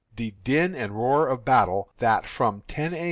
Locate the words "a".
2.95-2.99